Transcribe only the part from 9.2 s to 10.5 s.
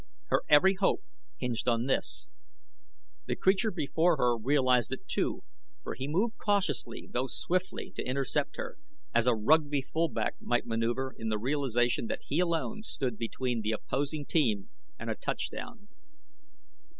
a Rugby fullback